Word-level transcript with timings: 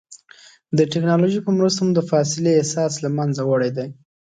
د 0.77 0.79
ټکنالوجۍ 0.91 1.39
په 1.43 1.51
مرسته 1.57 1.79
مو 1.85 1.91
د 1.95 2.01
فاصلې 2.11 2.51
احساس 2.55 2.93
له 3.03 3.09
منځه 3.17 3.41
وړی 3.45 3.71
دی. 3.77 3.87